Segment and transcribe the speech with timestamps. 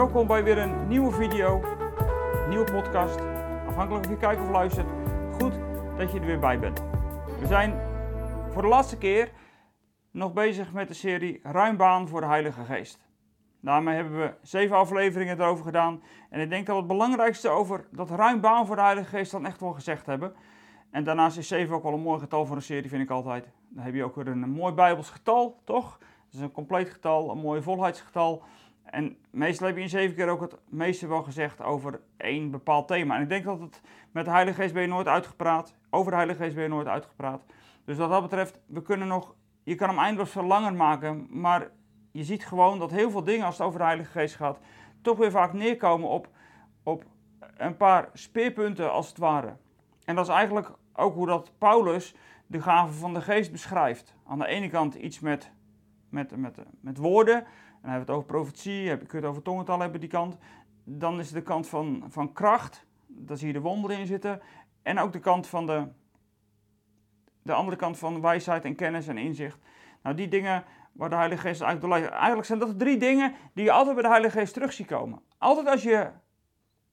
[0.00, 1.60] welkom bij weer een nieuwe video,
[2.48, 3.20] nieuwe podcast.
[3.66, 4.88] Afhankelijk of je kijkt of luistert,
[5.40, 5.52] goed
[5.96, 6.82] dat je er weer bij bent.
[7.40, 7.80] We zijn
[8.50, 9.32] voor de laatste keer
[10.10, 13.06] nog bezig met de serie Ruim baan voor de Heilige Geest.
[13.60, 16.02] Daarmee hebben we zeven afleveringen erover gedaan.
[16.30, 19.46] En ik denk dat het belangrijkste over dat ruim baan voor de Heilige Geest dan
[19.46, 20.34] echt wel gezegd hebben.
[20.90, 23.48] En daarnaast is 7 ook wel een mooi getal voor een serie, vind ik altijd.
[23.68, 25.98] Dan heb je ook weer een mooi Bijbels getal, toch?
[26.24, 28.42] Het is een compleet getal, een mooi volheidsgetal.
[28.90, 32.88] En meestal heb je in zeven keer ook het meeste wel gezegd over één bepaald
[32.88, 33.16] thema.
[33.16, 35.74] En ik denk dat het met de Heilige Geest ben je nooit uitgepraat.
[35.90, 37.44] Over de Heilige Geest ben je nooit uitgepraat.
[37.84, 41.26] Dus wat dat betreft, we kunnen nog, je kan hem eindeloos veel langer maken.
[41.30, 41.70] Maar
[42.12, 44.58] je ziet gewoon dat heel veel dingen als het over de Heilige Geest gaat,
[45.02, 46.28] toch weer vaak neerkomen op,
[46.82, 47.04] op
[47.56, 49.56] een paar speerpunten als het ware.
[50.04, 52.14] En dat is eigenlijk ook hoe dat Paulus
[52.46, 54.14] de gaven van de geest beschrijft.
[54.26, 55.50] Aan de ene kant iets met,
[56.08, 57.44] met, met, met woorden.
[57.82, 60.36] En dan hebben we het over profetie, je kunt het over tongentaal hebben die kant.
[60.84, 64.40] Dan is het de kant van, van kracht, daar zie je de wonderen in zitten.
[64.82, 65.86] En ook de kant van de,
[67.42, 69.58] de andere kant van wijsheid en kennis en inzicht.
[70.02, 72.10] Nou, die dingen waar de Heilige Geest eigenlijk.
[72.10, 75.20] Eigenlijk zijn dat drie dingen die je altijd bij de Heilige Geest terug ziet komen.
[75.38, 76.10] Altijd als je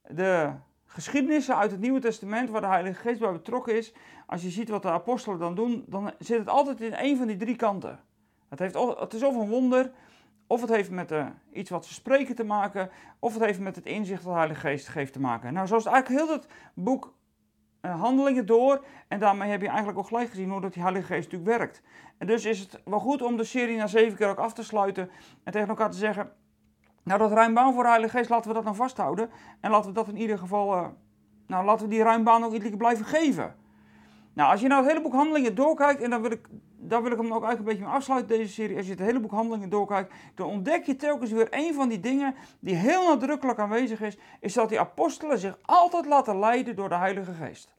[0.06, 0.52] de
[0.84, 3.92] geschiedenissen uit het Nieuwe Testament waar de Heilige Geest bij betrokken is,
[4.26, 7.26] als je ziet wat de apostelen dan doen, dan zit het altijd in een van
[7.26, 8.00] die drie kanten.
[8.48, 9.90] Het, heeft, het is of een wonder,
[10.48, 13.76] of het heeft met uh, iets wat ze spreken te maken, of het heeft met
[13.76, 15.52] het inzicht dat de Heilige Geest geeft te maken.
[15.52, 17.14] Nou, zo is eigenlijk heel het boek
[17.82, 21.06] uh, Handelingen door, en daarmee heb je eigenlijk ook gelijk gezien hoe dat die Heilige
[21.06, 21.82] Geest natuurlijk werkt.
[22.18, 24.62] En dus is het wel goed om de serie na zeven keer ook af te
[24.62, 25.10] sluiten
[25.44, 26.32] en tegen elkaar te zeggen,
[27.02, 29.30] nou, dat ruimbaan voor de Heilige Geest, laten we dat dan vasthouden.
[29.60, 30.86] En laten we dat in ieder geval, uh,
[31.46, 33.56] nou, laten we die ruimbaan ook keer blijven geven.
[34.32, 36.48] Nou, als je nou het hele boek Handelingen doorkijkt, en dan wil ik,
[36.88, 38.76] daar wil ik hem ook eigenlijk een beetje mee afsluiten, deze serie.
[38.76, 42.00] Als je het hele boek Handelingen doorkijkt, dan ontdek je telkens weer een van die
[42.00, 46.88] dingen die heel nadrukkelijk aanwezig is, is dat die apostelen zich altijd laten leiden door
[46.88, 47.76] de Heilige Geest.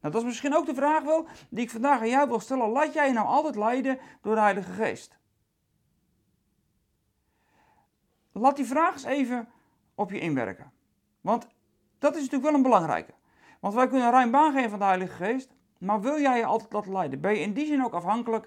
[0.00, 2.68] Nou, dat is misschien ook de vraag wel die ik vandaag aan jou wil stellen.
[2.68, 5.18] Laat jij je nou altijd leiden door de Heilige Geest?
[8.32, 9.48] Laat die vraag eens even
[9.94, 10.72] op je inwerken.
[11.20, 11.46] Want
[11.98, 13.14] dat is natuurlijk wel een belangrijke.
[13.60, 15.58] Want wij kunnen ruim baan geven van de Heilige Geest.
[15.80, 17.20] Maar wil jij je altijd laten leiden?
[17.20, 18.46] Ben je in die zin ook afhankelijk?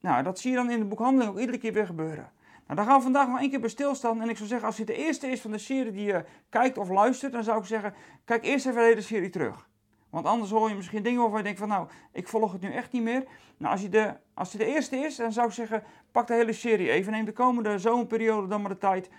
[0.00, 2.32] Nou, dat zie je dan in de boekhandeling ook iedere keer weer gebeuren.
[2.64, 4.22] Nou, daar gaan we vandaag nog één keer bij stilstaan.
[4.22, 6.78] En ik zou zeggen, als dit de eerste is van de serie die je kijkt
[6.78, 7.94] of luistert, dan zou ik zeggen,
[8.24, 9.68] kijk eerst even de hele serie terug.
[10.10, 12.72] Want anders hoor je misschien dingen waarvan je denkt van, nou, ik volg het nu
[12.72, 13.24] echt niet meer.
[13.56, 15.82] Nou, als, je de, als het de eerste is, dan zou ik zeggen,
[16.12, 17.12] pak de hele serie even.
[17.12, 19.10] Neem de komende zomerperiode dan maar de tijd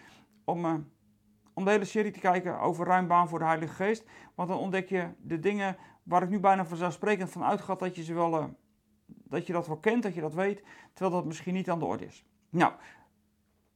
[0.46, 0.74] om, uh,
[1.54, 4.04] om de hele serie te kijken over ruim baan voor de Heilige Geest.
[4.36, 8.04] Want dan ontdek je de dingen waar ik nu bijna vanzelfsprekend van uitga dat je
[8.04, 8.46] ze wel, uh,
[9.06, 10.64] dat je dat wel kent, dat je dat weet,
[10.94, 12.26] terwijl dat misschien niet aan de orde is.
[12.50, 12.74] Nou,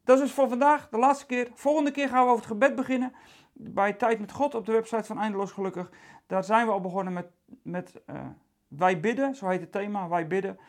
[0.03, 1.49] dat is dus voor vandaag de laatste keer.
[1.53, 3.13] Volgende keer gaan we over het gebed beginnen.
[3.53, 5.91] Bij Tijd met God op de website van Eindeloos Gelukkig.
[6.27, 7.27] Daar zijn we al begonnen met,
[7.63, 8.25] met uh,
[8.67, 10.59] Wij bidden, zo heet het thema, Wij bidden.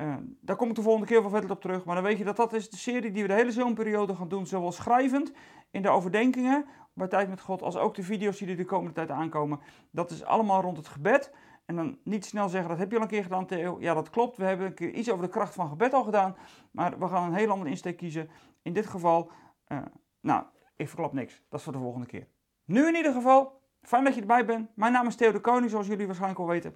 [0.00, 1.84] Uh, daar kom ik de volgende keer wel verder op terug.
[1.84, 4.28] Maar dan weet je dat dat is de serie die we de hele zomerperiode gaan
[4.28, 4.46] doen.
[4.46, 5.32] Zowel schrijvend
[5.70, 8.92] in de overdenkingen bij Tijd met God, als ook de video's die er de komende
[8.92, 9.60] tijd aankomen.
[9.90, 11.32] Dat is allemaal rond het gebed.
[11.66, 13.76] En dan niet snel zeggen, dat heb je al een keer gedaan Theo.
[13.80, 14.36] Ja, dat klopt.
[14.36, 16.36] We hebben een keer iets over de kracht van gebed al gedaan.
[16.70, 18.30] Maar we gaan een heel andere insteek kiezen.
[18.62, 19.30] In dit geval,
[19.68, 19.78] uh,
[20.20, 20.44] nou,
[20.76, 21.42] ik verklap niks.
[21.48, 22.26] Dat is voor de volgende keer.
[22.64, 24.70] Nu in ieder geval, fijn dat je erbij bent.
[24.74, 26.74] Mijn naam is Theo de Koning, zoals jullie waarschijnlijk al weten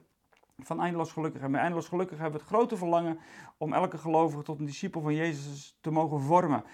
[0.57, 1.43] van Eindeloos Gelukkig.
[1.43, 3.19] En bij Eindeloos Gelukkig hebben we het grote verlangen
[3.57, 6.65] om elke gelovige tot een discipel van Jezus te mogen vormen.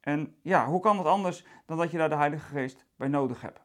[0.00, 3.40] En ja, hoe kan dat anders dan dat je daar de Heilige Geest bij nodig
[3.40, 3.60] hebt?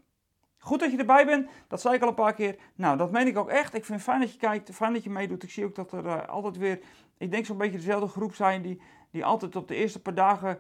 [0.57, 2.55] Goed dat je erbij bent, dat zei ik al een paar keer.
[2.75, 3.73] Nou, dat meen ik ook echt.
[3.73, 5.43] Ik vind het fijn dat je kijkt, fijn dat je meedoet.
[5.43, 6.79] Ik zie ook dat er uh, altijd weer,
[7.17, 10.59] ik denk zo'n beetje dezelfde groep zijn die, die altijd op de eerste paar dagen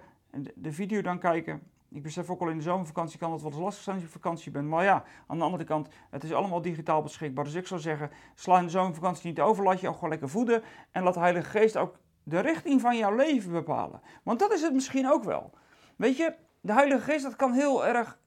[0.55, 1.71] de video dan kijken.
[1.95, 4.11] Ik besef ook al in de zomervakantie kan dat wel eens lastig zijn als je
[4.11, 4.67] vakantie bent.
[4.67, 7.43] Maar ja, aan de andere kant, het is allemaal digitaal beschikbaar.
[7.43, 9.63] Dus ik zou zeggen, sla in de zomervakantie niet over.
[9.63, 10.63] Laat je ook gewoon lekker voeden.
[10.91, 14.01] En laat de Heilige Geest ook de richting van jouw leven bepalen.
[14.23, 15.51] Want dat is het misschien ook wel.
[15.95, 18.19] Weet je, de Heilige Geest, dat kan heel erg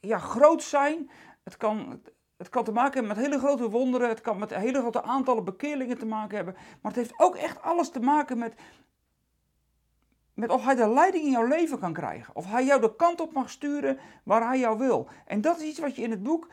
[0.00, 1.10] ja, groot zijn.
[1.44, 2.00] Het kan,
[2.36, 4.08] het kan te maken hebben met hele grote wonderen.
[4.08, 6.54] Het kan met hele grote aantallen bekeerlingen te maken hebben.
[6.54, 8.54] Maar het heeft ook echt alles te maken met
[10.34, 12.36] met of hij de leiding in jouw leven kan krijgen.
[12.36, 15.08] Of hij jou de kant op mag sturen waar hij jou wil.
[15.26, 16.48] En dat is iets wat je in het boek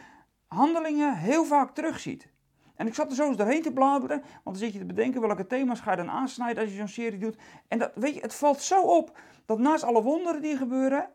[0.47, 2.27] Handelingen heel vaak terugziet.
[2.75, 5.21] En ik zat er zo eens doorheen te bladeren, want dan zit je te bedenken
[5.21, 7.37] welke thema's ga je dan aansnijden als je zo'n serie doet.
[7.67, 11.09] En dat, weet je, het valt zo op dat naast alle wonderen die gebeuren,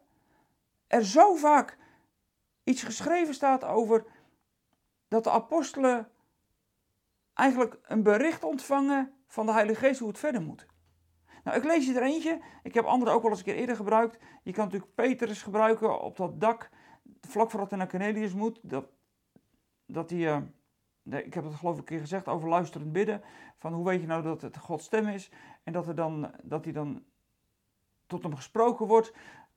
[0.86, 1.78] er zo vaak
[2.64, 4.04] iets geschreven staat over
[5.08, 6.08] dat de apostelen
[7.34, 10.66] eigenlijk een bericht ontvangen van de Heilige Geest hoe het verder moet.
[11.46, 12.40] Nou, ik lees je er eentje.
[12.62, 14.18] Ik heb andere ook al eens een keer eerder gebruikt.
[14.42, 16.70] Je kan natuurlijk Petrus gebruiken op dat dak,
[17.20, 18.58] vlak voordat hij naar Cornelius moet.
[18.62, 18.86] Dat,
[19.86, 23.22] dat hij, uh, ik heb het geloof ik een keer gezegd, over luisterend bidden.
[23.58, 25.30] Van hoe weet je nou dat het Gods stem is?
[25.62, 27.04] En dat, er dan, dat hij dan
[28.06, 29.12] tot hem gesproken wordt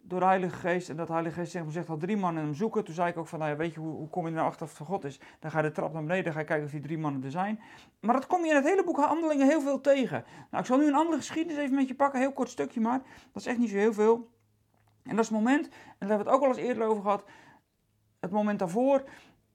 [0.10, 0.90] door de Heilige Geest.
[0.90, 2.84] En dat Heilige Geest zegt, zegt al drie mannen hem zoeken.
[2.84, 4.48] Toen zei ik ook van, nou ja, weet je, hoe, hoe kom je er nou
[4.48, 5.20] achter of het van God is?
[5.40, 7.24] Dan ga je de trap naar beneden, dan ga je kijken of die drie mannen
[7.24, 7.60] er zijn.
[8.00, 10.24] Maar dat kom je in het hele boek Handelingen heel veel tegen.
[10.50, 13.02] Nou, ik zal nu een andere geschiedenis even met je pakken, heel kort stukje maar.
[13.32, 14.30] Dat is echt niet zo heel veel.
[15.04, 17.04] En dat is het moment, en daar hebben we het ook al eens eerder over
[17.04, 17.24] gehad,
[18.20, 19.04] het moment daarvoor,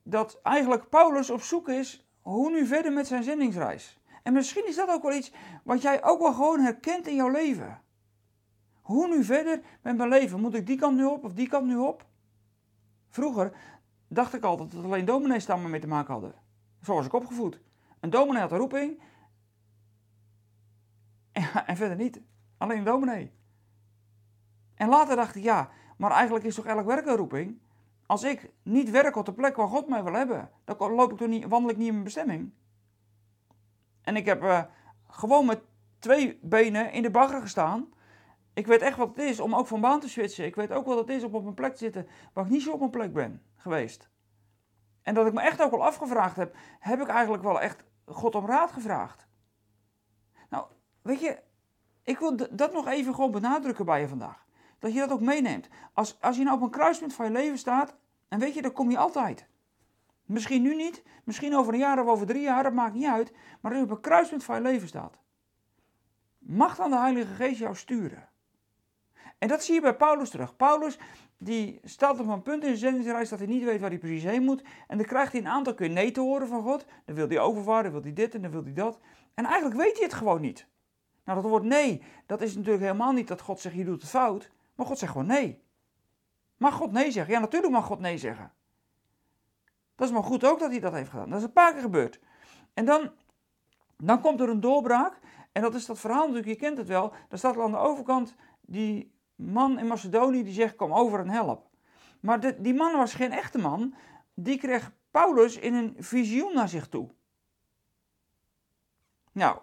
[0.03, 3.99] dat eigenlijk Paulus op zoek is hoe nu verder met zijn zendingsreis.
[4.23, 5.31] En misschien is dat ook wel iets
[5.63, 7.81] wat jij ook wel gewoon herkent in jouw leven.
[8.85, 10.39] Hoe nu verder met mijn leven?
[10.39, 12.05] Moet ik die kant nu op of die kant nu op?
[13.09, 13.57] Vroeger
[14.07, 16.35] dacht ik altijd dat alleen dominees daar maar mee te maken hadden.
[16.81, 17.59] Zo was ik opgevoed.
[17.99, 19.01] Een dominee had een roeping.
[21.65, 22.21] En, verder niet.
[22.57, 23.31] Alleen een dominee.
[24.75, 27.61] En later dacht ik, ja, maar eigenlijk is toch elk werk een roeping?
[28.05, 31.17] Als ik niet werk op de plek waar God mij wil hebben, dan loop ik
[31.17, 32.51] toch niet, wandel ik niet in mijn bestemming.
[34.01, 34.63] En ik heb uh,
[35.07, 35.61] gewoon met
[35.99, 37.93] twee benen in de bagger gestaan
[38.55, 40.45] ik weet echt wat het is om ook van baan te switchen.
[40.45, 42.61] Ik weet ook wat het is om op een plek te zitten waar ik niet
[42.61, 44.09] zo op mijn plek ben geweest.
[45.01, 48.35] En dat ik me echt ook wel afgevraagd heb, heb ik eigenlijk wel echt God
[48.35, 49.27] om raad gevraagd?
[50.49, 50.65] Nou,
[51.01, 51.39] weet je,
[52.03, 54.45] ik wil dat nog even gewoon benadrukken bij je vandaag.
[54.79, 55.69] Dat je dat ook meeneemt.
[55.93, 57.95] Als, als je nou op een kruispunt van je leven staat,
[58.27, 59.47] en weet je, dan kom je altijd.
[60.25, 63.31] Misschien nu niet, misschien over een jaar of over drie jaar, dat maakt niet uit.
[63.61, 65.19] Maar als je op een kruispunt van je leven staat,
[66.37, 68.29] mag dan de Heilige Geest jou sturen?
[69.37, 70.55] En dat zie je bij Paulus terug.
[70.55, 70.97] Paulus
[71.37, 74.23] die staat op een punt in zijn zendingsreis dat hij niet weet waar hij precies
[74.23, 74.63] heen moet.
[74.87, 76.85] En dan krijgt hij een aantal keer nee te horen van God.
[77.05, 78.99] Dan wil hij overvaren, dan wil hij dit en dan wil hij dat.
[79.33, 80.67] En eigenlijk weet hij het gewoon niet.
[81.23, 84.09] Nou, dat woord nee, dat is natuurlijk helemaal niet dat God zegt je doet het
[84.09, 84.51] fout.
[84.75, 85.63] Maar God zegt gewoon nee.
[86.57, 87.33] Mag God nee zeggen?
[87.33, 88.51] Ja, natuurlijk mag God nee zeggen.
[89.95, 91.29] Dat is maar goed ook dat hij dat heeft gedaan.
[91.29, 92.19] Dat is een paar keer gebeurd.
[92.73, 93.11] En dan,
[93.97, 95.19] dan komt er een doorbraak.
[95.51, 97.13] En dat is dat verhaal natuurlijk, je kent het wel.
[97.29, 101.29] Daar staat er aan de overkant die man in Macedonië die zegt: Kom over en
[101.29, 101.67] help.
[102.19, 103.93] Maar die man was geen echte man.
[104.33, 107.09] Die kreeg Paulus in een visioen naar zich toe.
[109.31, 109.57] Nou,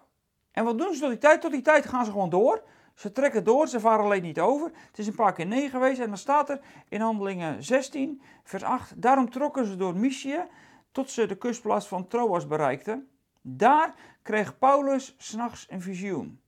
[0.51, 1.41] en wat doen ze tot die tijd?
[1.41, 2.63] Tot die tijd gaan ze gewoon door.
[2.95, 4.71] Ze trekken door, ze varen alleen niet over.
[4.87, 6.59] Het is een paar keer nee geweest en dan staat er
[6.89, 9.01] in Handelingen 16, vers 8.
[9.01, 10.43] Daarom trokken ze door Mysië
[10.91, 13.09] tot ze de kustplaats van Troas bereikten.
[13.41, 16.42] Daar kreeg Paulus s'nachts een visioen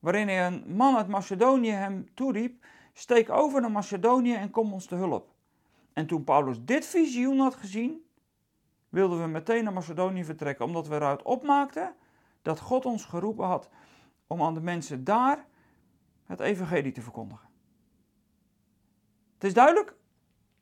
[0.00, 4.94] waarin een man uit Macedonië hem toeriep: Steek over naar Macedonië en kom ons te
[4.94, 5.32] hulp.
[5.92, 8.04] En toen Paulus dit visioen had gezien,
[8.88, 11.94] wilden we meteen naar Macedonië vertrekken, omdat we eruit opmaakten
[12.42, 13.68] dat God ons geroepen had
[14.26, 15.46] om aan de mensen daar
[16.24, 17.48] het evangelie te verkondigen.
[19.34, 19.94] Het is duidelijk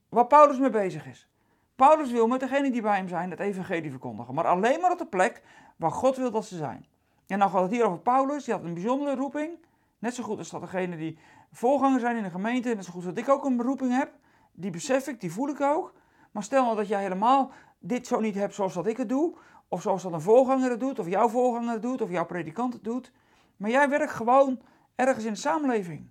[0.08, 1.28] waar Paulus mee bezig is.
[1.76, 4.98] Paulus wil met degene die bij hem zijn het evangelie verkondigen, maar alleen maar op
[4.98, 5.42] de plek
[5.76, 6.86] waar God wil dat ze zijn.
[7.28, 9.50] En dan gaat het hier over Paulus, die had een bijzondere roeping.
[9.98, 11.18] Net zo goed als dat degene die
[11.52, 14.12] voorganger zijn in de gemeente, net zo goed dat ik ook een beroeping heb.
[14.52, 15.94] Die besef ik, die voel ik ook.
[16.30, 19.36] Maar stel nou dat jij helemaal dit zo niet hebt zoals dat ik het doe,
[19.68, 22.72] of zoals dat een voorganger het doet, of jouw voorganger het doet, of jouw predikant
[22.72, 23.12] het doet.
[23.56, 24.60] Maar jij werkt gewoon
[24.94, 26.10] ergens in de samenleving.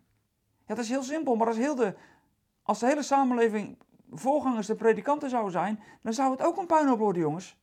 [0.65, 1.96] Ja, dat is heel simpel, maar als, heel de,
[2.63, 3.77] als de hele samenleving
[4.12, 7.58] voorgangers de predikanten zouden zijn, dan zou het ook een puinhoop worden, jongens.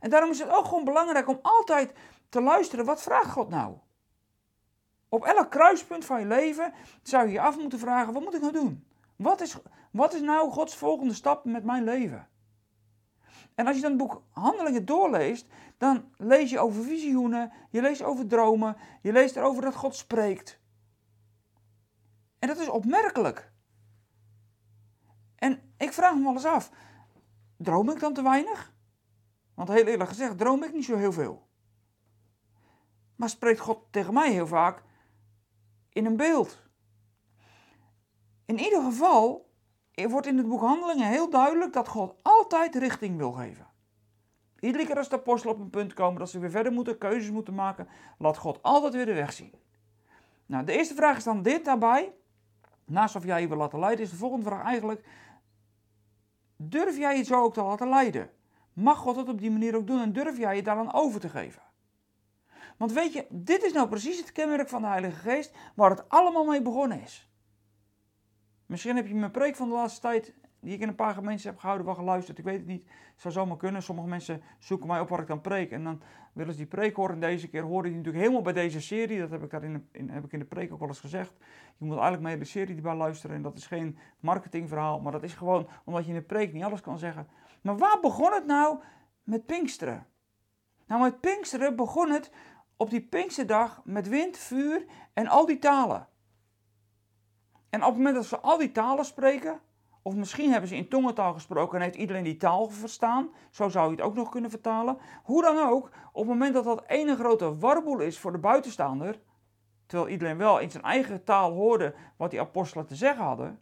[0.00, 1.92] En daarom is het ook gewoon belangrijk om altijd
[2.34, 3.76] te luisteren, wat vraagt God nou?
[5.08, 6.72] Op elk kruispunt van je leven
[7.02, 8.86] zou je je af moeten vragen, wat moet ik nou doen?
[9.16, 9.56] Wat is,
[9.90, 12.28] wat is nou Gods volgende stap met mijn leven?
[13.54, 15.46] En als je dan het boek Handelingen doorleest,
[15.78, 20.60] dan lees je over visioenen, je leest over dromen, je leest erover dat God spreekt.
[22.38, 23.52] En dat is opmerkelijk.
[25.36, 26.70] En ik vraag me wel eens af,
[27.56, 28.72] droom ik dan te weinig?
[29.54, 31.43] Want heel eerlijk gezegd, droom ik niet zo heel veel.
[33.16, 34.82] Maar spreekt God tegen mij heel vaak
[35.88, 36.62] in een beeld.
[38.44, 39.52] In ieder geval
[39.94, 43.66] wordt in het boek Handelingen heel duidelijk dat God altijd richting wil geven.
[44.60, 47.30] Iedere keer als de apostelen op een punt komen dat ze weer verder moeten, keuzes
[47.30, 49.52] moeten maken, laat God altijd weer de weg zien.
[50.46, 52.12] Nou, de eerste vraag is dan dit daarbij.
[52.84, 55.06] Naast of jij je wil laten leiden, is de volgende vraag eigenlijk:
[56.56, 58.30] Durf jij je zo ook te laten leiden?
[58.72, 61.20] Mag God het op die manier ook doen en durf jij je daar dan over
[61.20, 61.62] te geven?
[62.76, 66.08] Want weet je, dit is nou precies het kenmerk van de Heilige Geest waar het
[66.08, 67.28] allemaal mee begonnen is.
[68.66, 71.44] Misschien heb je mijn preek van de laatste tijd die ik in een paar gemeentes
[71.44, 72.38] heb gehouden, wel geluisterd.
[72.38, 72.82] Ik weet het niet.
[72.82, 73.82] Het zou zomaar kunnen.
[73.82, 75.70] Sommige mensen zoeken mij op waar ik dan preek.
[75.70, 76.02] En dan
[76.32, 77.14] willen ze die preek horen.
[77.14, 79.18] En deze keer hoorde die natuurlijk helemaal bij deze serie.
[79.18, 81.32] Dat heb ik, daar in, in, heb ik in de preek ook wel eens gezegd.
[81.76, 83.36] Je moet eigenlijk mee de serie bij luisteren.
[83.36, 85.00] En dat is geen marketingverhaal.
[85.00, 87.28] Maar dat is gewoon omdat je in de preek niet alles kan zeggen.
[87.60, 88.78] Maar waar begon het nou
[89.22, 90.06] met Pinksteren?
[90.86, 92.30] Nou, met Pinksteren begon het
[92.76, 96.08] op die Pinksterdag met wind, vuur en al die talen.
[97.70, 99.60] En op het moment dat ze al die talen spreken,
[100.02, 103.90] of misschien hebben ze in tongentaal gesproken en heeft iedereen die taal verstaan, zo zou
[103.90, 104.98] je het ook nog kunnen vertalen.
[105.22, 109.20] Hoe dan ook, op het moment dat dat ene grote warboel is voor de buitenstaander,
[109.86, 113.58] terwijl iedereen wel in zijn eigen taal hoorde wat die apostelen te zeggen hadden,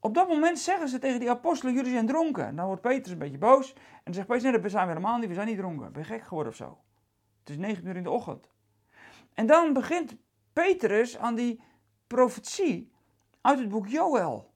[0.00, 2.56] op dat moment zeggen ze tegen die apostelen, jullie zijn dronken.
[2.56, 5.18] Dan wordt Petrus een beetje boos en dan zegt Petrus, nee, dat zijn we helemaal
[5.18, 5.92] niet, we zijn niet dronken.
[5.92, 6.78] Ben je gek geworden of zo?
[7.50, 8.48] Is negen uur in de ochtend.
[9.34, 10.16] En dan begint
[10.52, 11.60] Petrus aan die
[12.06, 12.92] profetie
[13.40, 14.50] uit het boek Joël.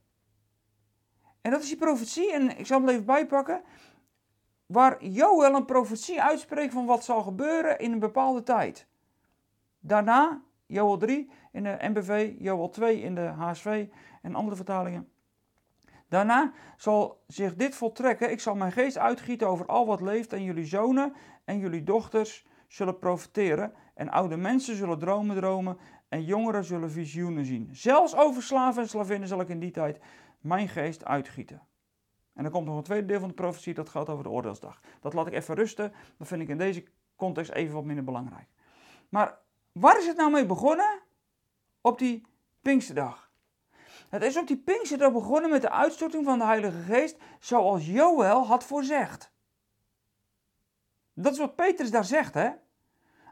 [1.40, 3.62] En dat is die profetie, en ik zal hem even bijpakken,
[4.66, 8.86] waar Joël een profetie uitspreekt van wat zal gebeuren in een bepaalde tijd.
[9.80, 13.86] Daarna, Joël 3 in de NBV, Joël 2 in de HSV
[14.22, 15.08] en andere vertalingen.
[16.08, 18.30] Daarna zal zich dit voltrekken.
[18.30, 22.46] Ik zal mijn geest uitgieten over al wat leeft en jullie zonen en jullie dochters
[22.74, 23.72] zullen profiteren.
[23.94, 25.78] En oude mensen zullen dromen dromen
[26.08, 27.68] en jongeren zullen visioenen zien.
[27.72, 30.00] Zelfs over slaven en slavinnen zal ik in die tijd
[30.40, 31.62] mijn geest uitgieten.
[32.32, 34.80] En dan komt nog een tweede deel van de profetie, dat gaat over de oordeelsdag.
[35.00, 36.84] Dat laat ik even rusten, dat vind ik in deze
[37.16, 38.48] context even wat minder belangrijk.
[39.08, 39.38] Maar
[39.72, 41.00] waar is het nou mee begonnen?
[41.80, 42.26] Op die
[42.62, 43.30] Pinksterdag.
[44.08, 48.46] Het is op die Pinksterdag begonnen met de uitstorting van de Heilige Geest, zoals Joël
[48.46, 49.32] had voorzegd.
[51.12, 52.50] Dat is wat Petrus daar zegt, hè?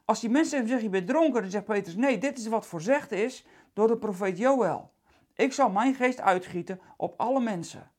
[0.05, 2.67] Als die mensen hem zeggen, je bent dronken, dan zegt Petrus, nee, dit is wat
[2.67, 4.93] voorzegd is door de profeet Joël.
[5.35, 7.91] Ik zal mijn geest uitgieten op alle mensen.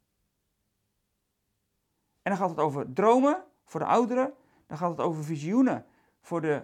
[2.22, 4.33] En dan gaat het over dromen voor de ouderen,
[4.67, 5.86] dan gaat het over visioenen
[6.22, 6.63] voor de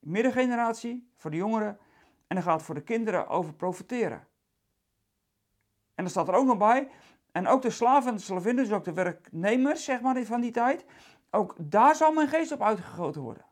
[0.00, 1.78] middengeneratie, voor de jongeren,
[2.26, 4.26] en dan gaat het voor de kinderen over profeteren.
[5.94, 6.90] En dan staat er ook nog bij,
[7.32, 10.50] en ook de slaven en de slavinnen, dus ook de werknemers zeg maar, van die
[10.50, 10.84] tijd,
[11.30, 13.45] ook daar zal mijn geest op uitgegoten worden.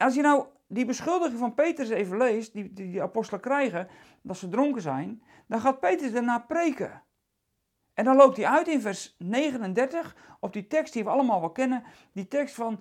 [0.00, 3.88] Als je nou die beschuldiging van Petrus even leest, die, die, apostelen krijgen,
[4.22, 7.02] dat ze dronken zijn, dan gaat Petrus daarna preken.
[7.94, 11.50] En dan loopt hij uit in vers 39 op die tekst die we allemaal wel
[11.50, 12.80] kennen, die tekst van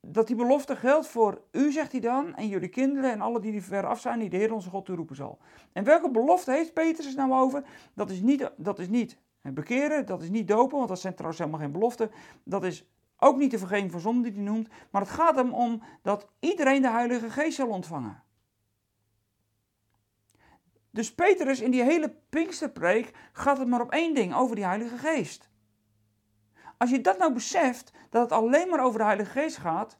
[0.00, 3.62] dat die belofte geldt voor u, zegt hij dan, en jullie kinderen en alle die
[3.62, 5.38] ver af zijn, die de Heer onze God toeroepen zal.
[5.72, 7.62] En welke belofte heeft Petrus nou over?
[7.94, 11.40] Dat is niet, dat is niet bekeren, dat is niet dopen, want dat zijn trouwens
[11.40, 12.10] helemaal geen beloften.
[12.44, 12.86] Dat is
[13.18, 16.28] ook niet de vergeving van zonde die hij noemt, maar het gaat hem om dat
[16.40, 18.22] iedereen de Heilige Geest zal ontvangen.
[20.90, 24.96] Dus Petrus in die hele Pinksterpreek gaat het maar op één ding, over die Heilige
[24.96, 25.48] Geest.
[26.76, 29.98] Als je dat nou beseft, dat het alleen maar over de Heilige Geest gaat,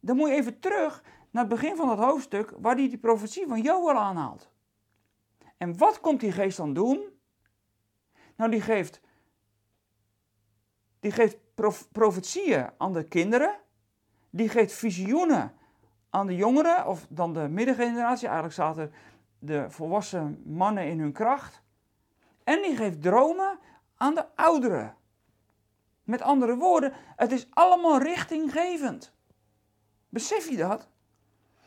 [0.00, 3.46] dan moet je even terug naar het begin van dat hoofdstuk waar hij die profetie
[3.46, 4.50] van Joel aanhaalt.
[5.56, 7.00] En wat komt die geest dan doen?
[8.36, 9.00] Nou, die geeft,
[11.00, 11.88] die geeft prof,
[12.76, 13.54] aan de kinderen,
[14.30, 15.52] die geeft visioenen
[16.10, 18.92] aan de jongeren, of dan de middengeneratie, eigenlijk zaten
[19.38, 21.62] de volwassen mannen in hun kracht.
[22.44, 23.58] En die geeft dromen
[23.96, 24.94] aan de ouderen.
[26.04, 29.12] Met andere woorden, het is allemaal richtinggevend.
[30.08, 30.88] Besef je dat?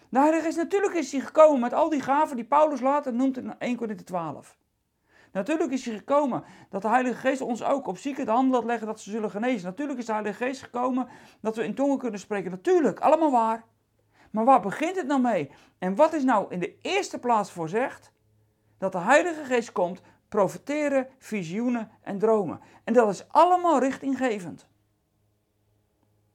[0.09, 3.37] De Heilige Geest, natuurlijk is hij gekomen met al die gaven die Paulus later noemt
[3.37, 4.57] in 1 Corinthië 12.
[5.31, 8.63] Natuurlijk is hij gekomen dat de Heilige Geest ons ook op zieken de handen laat
[8.63, 9.69] leggen dat ze zullen genezen.
[9.69, 11.07] Natuurlijk is de Heilige Geest gekomen
[11.41, 12.51] dat we in tongen kunnen spreken.
[12.51, 13.63] Natuurlijk, allemaal waar.
[14.31, 15.51] Maar waar begint het nou mee?
[15.77, 18.11] En wat is nou in de eerste plaats voorzegd?
[18.77, 22.59] Dat de Heilige Geest komt, profeteren, visioenen en dromen.
[22.83, 24.67] En dat is allemaal richtinggevend.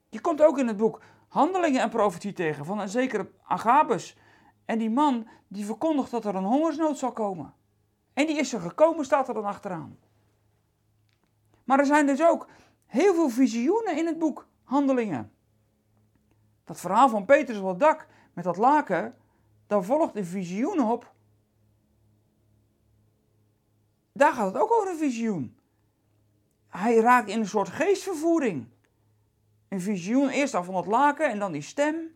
[0.08, 4.16] Je komt ook in het boek Handelingen en Profetie tegen van een zekere Agabus.
[4.64, 7.54] En die man die verkondigt dat er een hongersnood zal komen.
[8.14, 9.98] En die is er gekomen, staat er dan achteraan.
[11.64, 12.48] Maar er zijn dus ook
[12.86, 15.32] heel veel visioenen in het boek Handelingen.
[16.64, 19.16] Dat verhaal van Petrus op het dak met dat laken,
[19.66, 21.12] daar volgt een visioen op.
[24.12, 25.58] Daar gaat het ook over een visioen.
[26.68, 28.66] Hij raakt in een soort geestvervoering.
[29.68, 32.14] Een visioen, eerst al van het laken en dan die stem.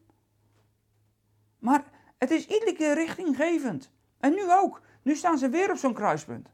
[1.58, 1.84] Maar
[2.18, 3.90] het is iedere keer richtinggevend.
[4.18, 4.80] En nu ook.
[5.08, 6.52] Nu staan ze weer op zo'n kruispunt.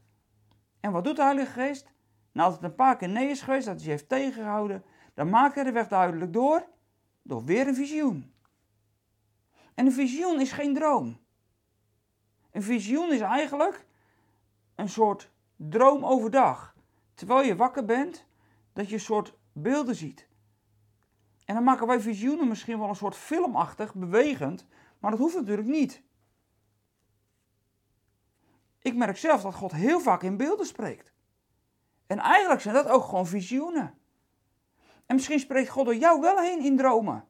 [0.79, 1.91] En wat doet de Heilige Geest?
[2.31, 4.83] Nou, als het een paar keer nee is geweest, dat hij heeft tegengehouden,
[5.13, 6.67] dan maakt hij de weg duidelijk door,
[7.21, 8.33] door weer een visioen.
[9.73, 11.17] En een visioen is geen droom.
[12.51, 13.85] Een visioen is eigenlijk
[14.75, 16.75] een soort droom overdag.
[17.13, 18.25] Terwijl je wakker bent,
[18.73, 20.27] dat je een soort beelden ziet.
[21.45, 24.65] En dan maken wij visioenen misschien wel een soort filmachtig, bewegend,
[24.99, 26.03] maar dat hoeft natuurlijk niet.
[28.85, 31.13] Ik merk zelf dat God heel vaak in beelden spreekt.
[32.07, 33.97] En eigenlijk zijn dat ook gewoon visioenen.
[35.05, 37.27] En misschien spreekt God door jou wel heen in dromen.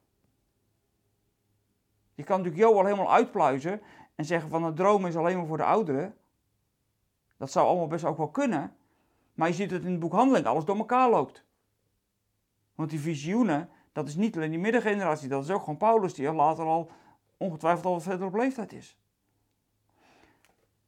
[2.14, 3.82] Je kan natuurlijk jou al helemaal uitpluizen
[4.16, 6.18] en zeggen van een droom is alleen maar voor de ouderen.
[7.38, 8.76] Dat zou allemaal best ook wel kunnen.
[9.34, 11.46] Maar je ziet dat in het boek Handeling alles door elkaar loopt.
[12.76, 16.34] Want die visioenen, dat is niet alleen die middengeneratie, dat is ook gewoon Paulus die
[16.34, 16.92] later al
[17.38, 18.98] ongetwijfeld al verder op leeftijd is.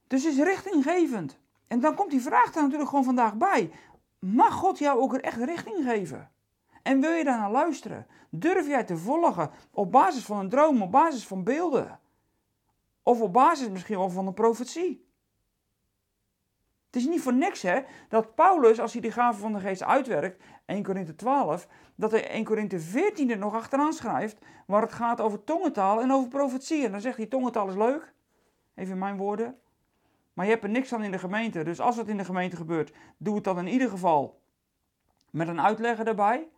[0.07, 1.37] Dus is richtinggevend.
[1.67, 3.71] En dan komt die vraag er natuurlijk gewoon vandaag bij.
[4.19, 6.31] Mag God jou ook echt richting geven?
[6.83, 8.07] En wil je daar naar luisteren?
[8.29, 11.99] Durf jij te volgen op basis van een droom, op basis van beelden?
[13.03, 15.05] Of op basis misschien wel van een profetie?
[16.85, 19.83] Het is niet voor niks hè, dat Paulus, als hij de gave van de geest
[19.83, 24.37] uitwerkt, 1 Korinthe 12, dat hij 1 Korinthe 14 er nog achteraan schrijft,
[24.67, 26.85] waar het gaat over tongentaal en over profetie.
[26.85, 28.13] En dan zegt hij, tongentaal is leuk,
[28.75, 29.59] even in mijn woorden,
[30.37, 31.63] maar je hebt er niks aan in de gemeente.
[31.63, 34.41] Dus als het in de gemeente gebeurt, doe het dan in ieder geval
[35.29, 36.49] met een uitlegger erbij.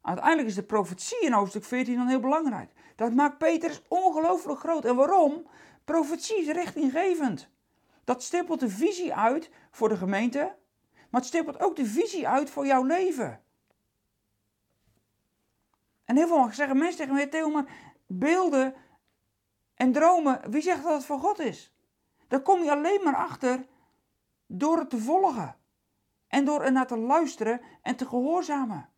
[0.00, 2.72] Uiteindelijk is de profetie in hoofdstuk 14 dan heel belangrijk.
[2.96, 4.84] Dat maakt Petrus ongelooflijk groot.
[4.84, 5.46] En waarom?
[5.84, 7.48] Profetie is richtinggevend.
[8.04, 10.54] Dat stippelt de visie uit voor de gemeente,
[11.10, 13.42] maar het stippelt ook de visie uit voor jouw leven.
[16.04, 18.74] En heel veel zeggen mensen tegen mij, Theo, maar beelden
[19.74, 21.75] en dromen, wie zegt dat het van God is?
[22.28, 23.66] Daar kom je alleen maar achter
[24.46, 25.56] door het te volgen.
[26.28, 28.88] En door er naar te luisteren en te gehoorzamen.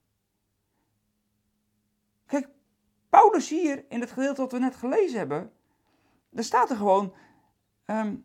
[2.26, 2.48] Kijk,
[3.08, 5.52] Paulus hier in het gedeelte wat we net gelezen hebben,
[6.30, 7.14] daar staat er gewoon,
[7.84, 8.16] ehm,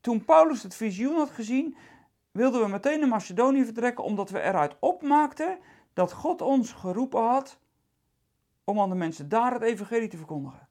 [0.00, 1.76] toen Paulus het visioen had gezien,
[2.30, 5.58] wilden we meteen naar Macedonië vertrekken, omdat we eruit opmaakten
[5.92, 7.58] dat God ons geroepen had
[8.64, 10.68] om aan de mensen daar het evangelie te verkondigen.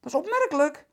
[0.00, 0.86] Dat is opmerkelijk.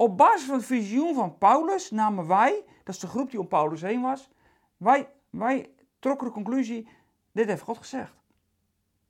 [0.00, 3.48] Op basis van het visioen van Paulus namen wij, dat is de groep die om
[3.48, 4.30] Paulus heen was,
[4.76, 6.88] wij, wij trokken de conclusie,
[7.32, 8.12] dit heeft God gezegd.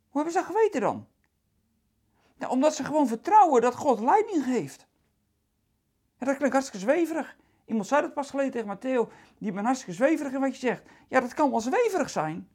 [0.09, 1.07] Hoe hebben ze dat geweten dan?
[2.49, 4.87] omdat ze gewoon vertrouwen dat God leiding geeft.
[6.19, 7.37] En dat klinkt hartstikke zweverig.
[7.65, 10.83] Iemand zei dat pas geleden tegen Matteo, die bent hartstikke zweverig in wat je zegt.
[11.09, 12.49] Ja, dat kan wel zweverig zijn.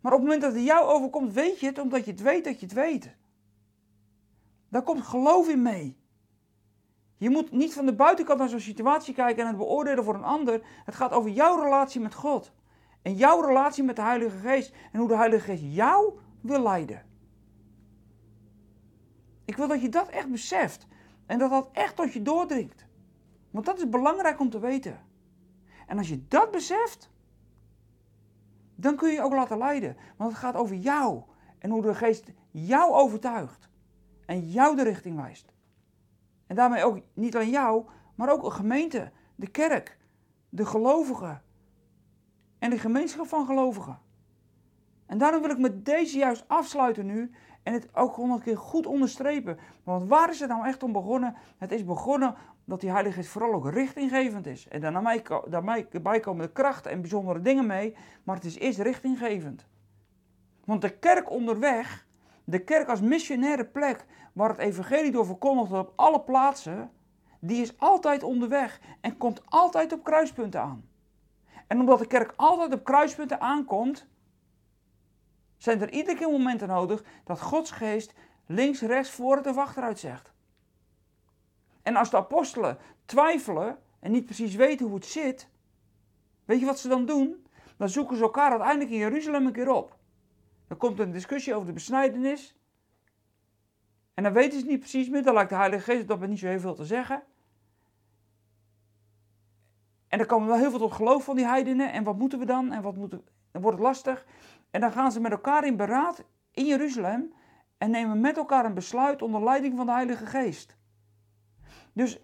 [0.00, 2.44] Maar op het moment dat het jou overkomt, weet je het, omdat je het weet
[2.44, 3.14] dat je het weet.
[4.68, 6.04] Daar komt geloof in mee.
[7.16, 10.24] Je moet niet van de buitenkant naar zo'n situatie kijken en het beoordelen voor een
[10.24, 10.60] ander.
[10.84, 12.52] Het gaat over jouw relatie met God.
[13.02, 14.74] En jouw relatie met de Heilige Geest.
[14.92, 17.04] En hoe de Heilige Geest jou wil leiden.
[19.44, 20.86] Ik wil dat je dat echt beseft.
[21.26, 22.86] En dat dat echt tot je doordringt.
[23.50, 25.00] Want dat is belangrijk om te weten.
[25.86, 27.10] En als je dat beseft,
[28.74, 29.96] dan kun je je ook laten leiden.
[30.16, 31.22] Want het gaat over jou.
[31.58, 33.68] En hoe de geest jou overtuigt.
[34.26, 35.55] En jou de richting wijst.
[36.46, 39.98] En daarmee ook niet alleen jou, maar ook een gemeente, de kerk,
[40.48, 41.42] de gelovigen
[42.58, 43.98] en de gemeenschap van gelovigen.
[45.06, 47.30] En daarom wil ik met deze juist afsluiten nu
[47.62, 49.58] en het ook nog een keer goed onderstrepen.
[49.84, 51.34] Want waar is het nou echt om begonnen?
[51.58, 54.68] Het is begonnen dat die Heilige vooral ook richtinggevend is.
[54.68, 54.80] En
[55.48, 59.66] daarbij komen de krachten en bijzondere dingen mee, maar het is eerst richtinggevend.
[60.64, 62.05] Want de kerk onderweg,
[62.48, 66.90] de kerk als missionaire plek waar het evangelie door verkondigd wordt op alle plaatsen,
[67.40, 70.88] die is altijd onderweg en komt altijd op kruispunten aan.
[71.66, 74.06] En omdat de kerk altijd op kruispunten aankomt,
[75.56, 78.14] zijn er iedere keer momenten nodig dat Gods geest
[78.46, 80.32] links, rechts, voor het of achteruit zegt.
[81.82, 85.48] En als de apostelen twijfelen en niet precies weten hoe het zit,
[86.44, 87.46] weet je wat ze dan doen?
[87.76, 89.96] Dan zoeken ze elkaar uiteindelijk in Jeruzalem een keer op.
[90.68, 92.56] Dan komt een discussie over de besnijdenis.
[94.14, 96.38] En dan weten ze niet precies meer, dan lijkt de Heilige Geest dat we niet
[96.38, 97.22] zo heel veel te zeggen.
[100.08, 101.92] En dan komen wel heel veel tot geloof van die heidenen.
[101.92, 102.72] En wat moeten we dan?
[102.72, 104.26] En wat moeten Dan wordt het lastig.
[104.70, 107.32] En dan gaan ze met elkaar in beraad in Jeruzalem.
[107.78, 110.76] En nemen met elkaar een besluit onder leiding van de Heilige Geest.
[111.92, 112.20] Dus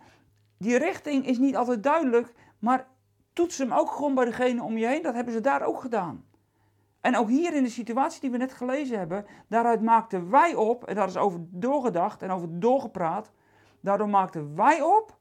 [0.59, 2.33] die richting is niet altijd duidelijk.
[2.59, 2.89] Maar
[3.33, 5.03] toets hem ook gewoon bij degene om je heen.
[5.03, 6.25] Dat hebben ze daar ook gedaan.
[7.03, 10.85] En ook hier in de situatie die we net gelezen hebben, daaruit maakten wij op,
[10.85, 13.33] en daar is over doorgedacht en over doorgepraat,
[13.81, 15.19] daardoor maakten wij op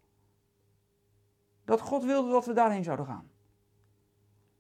[1.65, 3.29] dat God wilde dat we daarheen zouden gaan.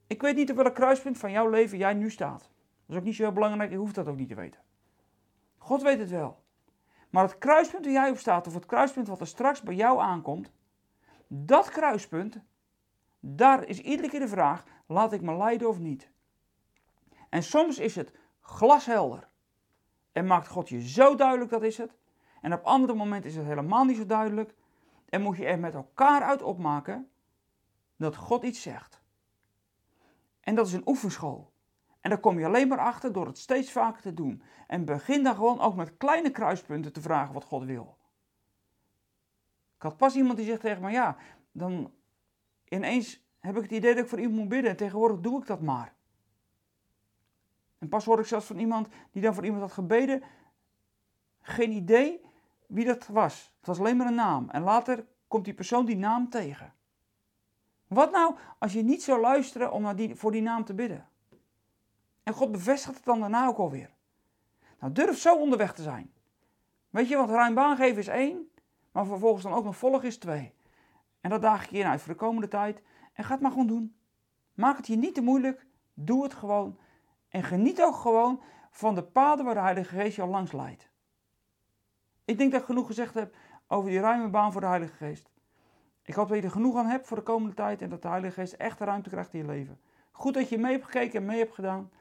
[0.07, 2.39] Ik weet niet op welk kruispunt van jouw leven jij nu staat.
[2.39, 2.49] Dat
[2.87, 4.61] is ook niet zo heel belangrijk, je hoeft dat ook niet te weten.
[5.57, 6.43] God weet het wel.
[7.09, 9.99] Maar het kruispunt waar jij op staat, of het kruispunt wat er straks bij jou
[9.99, 10.51] aankomt,
[11.27, 12.41] dat kruispunt,
[13.19, 16.10] Daar is iedere keer de vraag: laat ik me leiden of niet?
[17.31, 19.27] En soms is het glashelder.
[20.11, 21.97] En maakt God je zo duidelijk, dat is het.
[22.41, 24.53] En op andere momenten is het helemaal niet zo duidelijk.
[25.09, 27.09] En moet je er met elkaar uit opmaken
[27.95, 29.01] dat God iets zegt.
[30.39, 31.51] En dat is een oefenschool.
[32.01, 34.41] En daar kom je alleen maar achter door het steeds vaker te doen.
[34.67, 37.97] En begin dan gewoon ook met kleine kruispunten te vragen wat God wil.
[39.75, 41.17] Ik had pas iemand die zegt tegen me, ja,
[41.51, 41.93] dan
[42.65, 44.71] ineens heb ik het idee dat ik voor iemand moet bidden.
[44.71, 45.99] En tegenwoordig doe ik dat maar.
[47.81, 50.23] En pas hoorde ik zelfs van iemand die dan voor iemand had gebeden.
[51.41, 52.21] Geen idee
[52.67, 53.53] wie dat was.
[53.57, 54.49] Het was alleen maar een naam.
[54.49, 56.73] En later komt die persoon die naam tegen.
[57.87, 61.07] Wat nou als je niet zou luisteren om naar die, voor die naam te bidden?
[62.23, 63.89] En God bevestigt het dan daarna ook alweer.
[64.79, 66.13] Nou, durf zo onderweg te zijn.
[66.89, 68.49] Weet je, want ruim baan geven is één,
[68.91, 70.53] maar vervolgens dan ook nog volgen is twee.
[71.21, 72.81] En dat daag ik je in uit voor de komende tijd.
[73.13, 73.95] En ga het maar gewoon doen.
[74.53, 75.65] Maak het je niet te moeilijk.
[75.93, 76.77] Doe het gewoon.
[77.31, 78.41] En geniet ook gewoon
[78.71, 80.89] van de paden waar de Heilige Geest al langs leidt.
[82.25, 83.35] Ik denk dat ik genoeg gezegd heb
[83.67, 85.29] over die ruime baan voor de Heilige Geest.
[86.03, 88.07] Ik hoop dat je er genoeg aan hebt voor de komende tijd en dat de
[88.07, 89.79] Heilige Geest echt de ruimte krijgt in je leven.
[90.11, 91.91] Goed dat je mee hebt gekeken en mee hebt gedaan.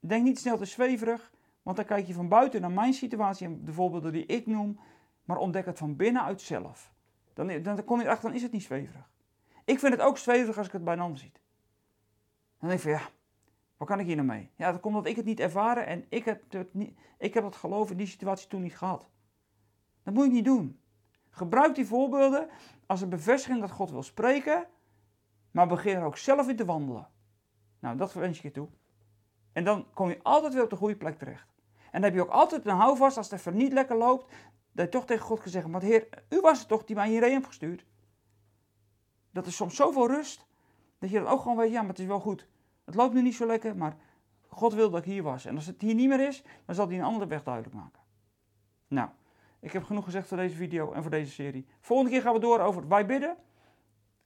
[0.00, 3.64] Denk niet snel te zweverig, want dan kijk je van buiten naar mijn situatie en
[3.64, 4.80] de voorbeelden die ik noem,
[5.24, 6.92] maar ontdek het van binnenuit zelf.
[7.34, 9.10] Dan, dan kom je erachter, dan is het niet zweverig.
[9.64, 11.32] Ik vind het ook zweverig als ik het bij een zie.
[12.58, 13.08] Dan denk ik van ja,
[13.80, 14.50] wat kan ik hier nou mee?
[14.56, 17.44] Ja, dat komt omdat ik het niet ervaren en ik heb het, niet, ik heb
[17.44, 19.08] het geloof in die situatie toen niet gehad.
[20.02, 20.80] Dat moet je niet doen.
[21.30, 22.48] Gebruik die voorbeelden
[22.86, 24.66] als een bevestiging dat God wil spreken,
[25.50, 27.08] maar begin er ook zelf in te wandelen.
[27.78, 28.68] Nou, dat wens ik je toe.
[29.52, 31.48] En dan kom je altijd weer op de goede plek terecht.
[31.76, 34.34] En dan heb je ook altijd een houvast als het even niet lekker loopt,
[34.72, 37.08] dat je toch tegen God kan zeggen, maar Heer, u was het toch die mij
[37.08, 37.84] hierheen heeft gestuurd?
[39.30, 40.46] Dat is soms zoveel rust,
[40.98, 42.48] dat je dan ook gewoon weet, ja, maar het is wel goed.
[42.90, 43.96] Het loopt nu niet zo lekker, maar
[44.48, 45.44] God wil dat ik hier was.
[45.44, 48.00] En als het hier niet meer is, dan zal hij een andere weg duidelijk maken.
[48.88, 49.08] Nou,
[49.60, 51.66] ik heb genoeg gezegd voor deze video en voor deze serie.
[51.80, 53.36] Volgende keer gaan we door over wij bidden.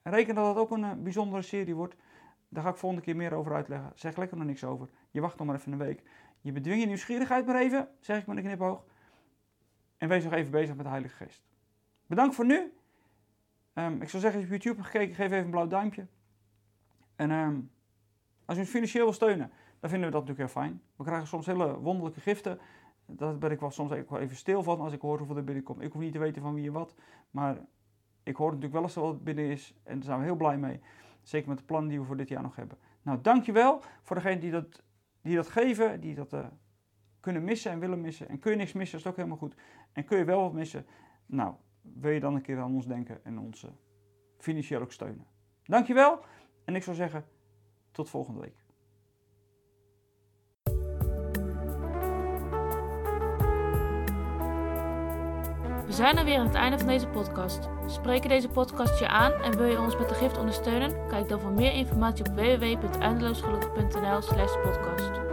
[0.02, 1.96] Reken dat het ook een eh, bijzondere serie wordt.
[2.48, 3.92] Daar ga ik volgende keer meer over uitleggen.
[3.94, 4.88] Zeg lekker nog niks over.
[5.10, 6.02] Je wacht nog maar even een week.
[6.40, 8.84] Je bedwing je nieuwsgierigheid maar even, zeg ik met een knipoog.
[9.96, 11.42] En wees nog even bezig met de Heilige Geest.
[12.06, 12.72] Bedankt voor nu.
[13.74, 16.06] Um, ik zou zeggen, als je op YouTube hebt gekeken, geef even een blauw duimpje.
[17.16, 17.70] En um,
[18.44, 20.82] als u ons financieel wil steunen, dan vinden we dat natuurlijk heel fijn.
[20.96, 22.58] We krijgen soms hele wonderlijke giften.
[23.06, 25.80] Daar ben ik wel soms even stil van als ik hoor hoeveel er binnenkomt.
[25.80, 26.94] Ik hoef niet te weten van wie en wat,
[27.30, 27.56] maar
[28.22, 29.74] ik hoor natuurlijk wel eens wat binnen is.
[29.82, 30.80] En daar zijn we heel blij mee.
[31.22, 32.78] Zeker met de plannen die we voor dit jaar nog hebben.
[33.02, 34.82] Nou, dankjewel voor degenen die dat,
[35.22, 36.46] die dat geven, die dat uh,
[37.20, 38.28] kunnen missen en willen missen.
[38.28, 39.54] En kun je niks missen, is ook helemaal goed.
[39.92, 40.86] En kun je wel wat missen,
[41.26, 43.70] nou, wil je dan een keer aan ons denken en ons uh,
[44.38, 45.26] financieel ook steunen.
[45.64, 46.20] Dankjewel
[46.64, 47.24] en ik zou zeggen,
[47.94, 48.62] tot volgende week.
[55.86, 57.68] We zijn er weer aan het einde van deze podcast.
[57.86, 61.08] Spreken deze podcast je aan en wil je ons met de gift ondersteunen?
[61.08, 65.23] Kijk dan voor meer informatie op www.eindeloosgelukkig.nl/podcast.